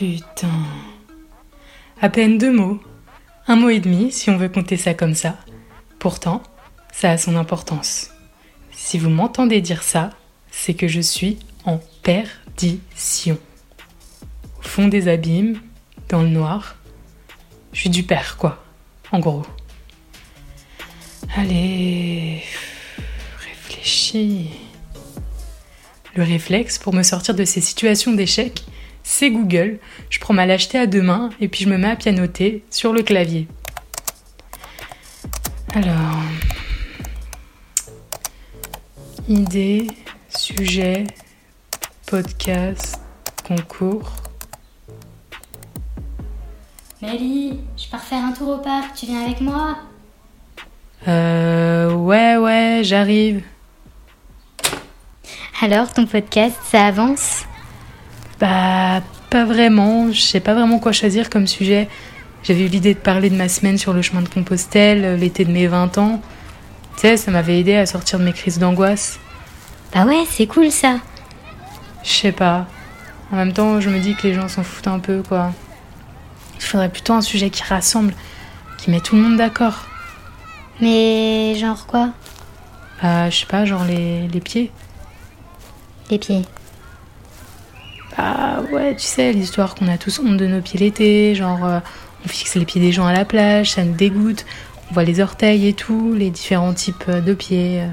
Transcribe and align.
Putain. 0.00 0.64
À 2.00 2.08
peine 2.08 2.38
deux 2.38 2.50
mots. 2.50 2.80
Un 3.46 3.56
mot 3.56 3.68
et 3.68 3.80
demi, 3.80 4.10
si 4.10 4.30
on 4.30 4.38
veut 4.38 4.48
compter 4.48 4.78
ça 4.78 4.94
comme 4.94 5.14
ça. 5.14 5.36
Pourtant, 5.98 6.42
ça 6.90 7.10
a 7.10 7.18
son 7.18 7.36
importance. 7.36 8.10
Si 8.72 8.96
vous 8.96 9.10
m'entendez 9.10 9.60
dire 9.60 9.82
ça, 9.82 10.08
c'est 10.50 10.72
que 10.72 10.88
je 10.88 11.02
suis 11.02 11.38
en 11.66 11.80
perdition. 12.02 13.38
Au 14.58 14.62
fond 14.62 14.88
des 14.88 15.06
abîmes, 15.06 15.60
dans 16.08 16.22
le 16.22 16.30
noir. 16.30 16.76
Je 17.74 17.80
suis 17.80 17.90
du 17.90 18.02
père, 18.02 18.38
quoi. 18.38 18.64
En 19.12 19.18
gros. 19.18 19.44
Allez, 21.36 22.42
réfléchis. 23.46 24.48
Le 26.14 26.22
réflexe 26.22 26.78
pour 26.78 26.94
me 26.94 27.02
sortir 27.02 27.34
de 27.34 27.44
ces 27.44 27.60
situations 27.60 28.12
d'échec, 28.12 28.64
c'est 29.02 29.30
Google. 29.30 29.78
Je 30.08 30.18
prends 30.18 30.34
ma 30.34 30.46
lâcheté 30.46 30.78
à 30.78 30.86
deux 30.86 31.02
mains 31.02 31.30
et 31.40 31.48
puis 31.48 31.64
je 31.64 31.68
me 31.68 31.76
mets 31.76 31.90
à 31.90 31.96
pianoter 31.96 32.64
sur 32.70 32.92
le 32.92 33.02
clavier. 33.02 33.48
Alors, 35.74 36.22
idée, 39.28 39.86
sujet, 40.28 41.04
podcast, 42.06 43.00
concours. 43.46 44.12
Mélie, 47.02 47.60
je 47.78 47.88
pars 47.88 48.02
faire 48.02 48.24
un 48.24 48.32
tour 48.32 48.48
au 48.48 48.58
parc, 48.58 48.94
tu 48.94 49.06
viens 49.06 49.22
avec 49.22 49.40
moi? 49.40 49.78
Euh, 51.08 51.94
ouais, 51.94 52.36
ouais, 52.36 52.80
j'arrive. 52.82 53.42
Alors, 55.62 55.92
ton 55.92 56.06
podcast, 56.06 56.56
ça 56.64 56.86
avance? 56.86 57.44
Bah, 58.40 59.02
pas 59.28 59.44
vraiment. 59.44 60.10
Je 60.12 60.20
sais 60.20 60.40
pas 60.40 60.54
vraiment 60.54 60.78
quoi 60.78 60.92
choisir 60.92 61.30
comme 61.30 61.46
sujet. 61.46 61.88
J'avais 62.42 62.64
eu 62.64 62.68
l'idée 62.68 62.94
de 62.94 62.98
parler 62.98 63.28
de 63.28 63.36
ma 63.36 63.48
semaine 63.48 63.76
sur 63.76 63.92
le 63.92 64.00
chemin 64.00 64.22
de 64.22 64.28
Compostelle, 64.28 65.04
euh, 65.04 65.16
l'été 65.16 65.44
de 65.44 65.52
mes 65.52 65.66
20 65.66 65.98
ans. 65.98 66.22
Tu 66.94 67.02
sais, 67.02 67.16
ça 67.18 67.30
m'avait 67.30 67.60
aidé 67.60 67.76
à 67.76 67.84
sortir 67.84 68.18
de 68.18 68.24
mes 68.24 68.32
crises 68.32 68.58
d'angoisse. 68.58 69.18
Bah 69.94 70.06
ouais, 70.06 70.24
c'est 70.28 70.46
cool 70.46 70.70
ça. 70.70 71.00
Je 72.02 72.10
sais 72.10 72.32
pas. 72.32 72.66
En 73.30 73.36
même 73.36 73.52
temps, 73.52 73.80
je 73.80 73.90
me 73.90 74.00
dis 74.00 74.14
que 74.14 74.26
les 74.26 74.34
gens 74.34 74.48
s'en 74.48 74.62
foutent 74.62 74.88
un 74.88 74.98
peu, 74.98 75.22
quoi. 75.22 75.52
Il 76.56 76.62
faudrait 76.62 76.88
plutôt 76.88 77.12
un 77.12 77.20
sujet 77.20 77.50
qui 77.50 77.62
rassemble, 77.62 78.14
qui 78.78 78.90
met 78.90 79.00
tout 79.00 79.16
le 79.16 79.22
monde 79.22 79.36
d'accord. 79.36 79.84
Mais 80.80 81.54
genre 81.56 81.86
quoi? 81.86 82.10
Bah, 83.02 83.28
je 83.28 83.38
sais 83.38 83.46
pas, 83.46 83.66
genre 83.66 83.84
les, 83.84 84.26
les 84.28 84.40
pieds. 84.40 84.72
Les 86.10 86.18
pieds. 86.18 86.42
Bah 88.16 88.60
ouais, 88.72 88.94
tu 88.96 89.04
sais, 89.06 89.32
l'histoire 89.32 89.74
qu'on 89.74 89.88
a 89.88 89.96
tous 89.98 90.18
honte 90.20 90.36
de 90.36 90.46
nos 90.46 90.60
pieds 90.60 90.78
l'été, 90.80 91.34
genre 91.34 91.64
euh, 91.64 91.80
on 92.24 92.28
fixe 92.28 92.54
les 92.56 92.64
pieds 92.64 92.80
des 92.80 92.92
gens 92.92 93.06
à 93.06 93.12
la 93.12 93.24
plage, 93.24 93.72
ça 93.72 93.84
nous 93.84 93.94
dégoûte, 93.94 94.44
on 94.90 94.94
voit 94.94 95.04
les 95.04 95.20
orteils 95.20 95.66
et 95.68 95.72
tout, 95.74 96.14
les 96.14 96.30
différents 96.30 96.74
types 96.74 97.04
euh, 97.08 97.20
de 97.20 97.34
pieds. 97.34 97.80
euh. 97.82 97.88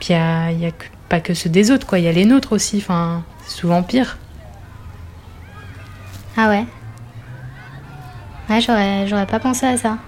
Puis 0.00 0.08
il 0.10 0.12
y 0.12 0.18
a, 0.18 0.50
y 0.52 0.66
a 0.66 0.70
que- 0.70 0.86
pas 1.08 1.20
que 1.20 1.34
ceux 1.34 1.50
des 1.50 1.70
autres, 1.70 1.86
quoi, 1.86 1.98
il 1.98 2.04
y 2.04 2.08
a 2.08 2.12
les 2.12 2.24
nôtres 2.24 2.52
aussi, 2.52 2.78
enfin, 2.78 3.24
c'est 3.46 3.56
souvent 3.60 3.82
pire. 3.82 4.16
Ah 6.36 6.48
ouais? 6.48 6.64
Ouais, 8.48 8.60
j'aurais, 8.60 9.06
j'aurais 9.06 9.26
pas 9.26 9.38
pensé 9.40 9.66
à 9.66 9.76
ça. 9.76 9.98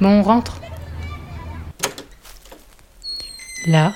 Bon, 0.00 0.08
on 0.20 0.22
rentre. 0.22 0.60
Là, 3.66 3.92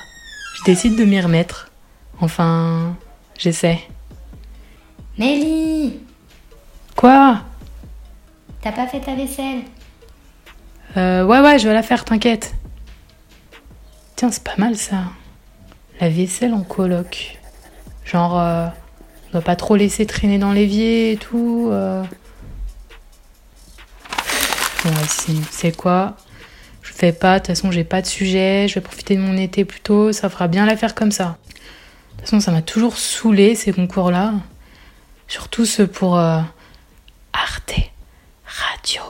je 0.59 0.65
décide 0.65 0.97
de 0.97 1.05
m'y 1.05 1.21
remettre. 1.21 1.71
Enfin, 2.21 2.95
j'essaie. 3.39 3.81
Mélie 5.19 6.01
Quoi? 6.97 7.41
T'as 8.61 8.73
pas 8.73 8.87
fait 8.87 9.01
ta 9.01 9.15
vaisselle? 9.15 9.62
Euh, 10.97 11.25
ouais, 11.25 11.41
ouais, 11.41 11.59
je 11.59 11.69
vais 11.69 11.75
la 11.75 11.83
faire, 11.83 12.05
t'inquiète. 12.05 12.55
Tiens, 14.16 14.31
c'est 14.31 14.43
pas 14.43 14.56
mal 14.56 14.77
ça. 14.77 15.05
La 16.00 16.09
vaisselle 16.09 16.55
en 16.55 16.62
coloc. 16.62 17.38
Genre, 18.05 18.38
euh, 18.41 18.66
on 19.28 19.33
doit 19.33 19.41
pas 19.43 19.56
trop 19.56 19.77
laisser 19.77 20.06
traîner 20.06 20.39
dans 20.39 20.53
l'évier 20.53 21.12
et 21.12 21.16
tout. 21.16 21.69
euh. 21.71 22.03
Ouais, 24.84 24.91
c'est 25.09 25.33
c'est 25.50 25.77
quoi? 25.77 26.16
Je 26.83 26.93
fais 26.93 27.12
pas, 27.12 27.34
de 27.34 27.39
toute 27.41 27.49
façon, 27.49 27.71
j'ai 27.71 27.84
pas 27.84 28.00
de 28.00 28.06
sujet. 28.06 28.66
Je 28.69 28.75
vais 28.77 28.81
profiter 28.81 29.16
de 29.16 29.21
mon 29.21 29.37
été 29.37 29.65
plutôt. 29.65 30.12
Ça 30.12 30.31
fera 30.31 30.49
bien 30.49 30.65
l'affaire 30.65 30.94
comme 30.94 31.12
ça. 31.12 31.37
De 32.16 32.22
toute 32.22 32.31
façon, 32.31 32.41
ça 32.41 32.50
m'a 32.50 32.62
toujours 32.62 32.97
saoulé 32.97 33.54
ces 33.54 33.72
concours-là. 33.72 34.34
Surtout 35.28 35.66
ceux 35.66 35.87
pour 35.87 36.19
euh, 36.19 36.41
Arte 37.32 37.75
Radio. 38.44 39.03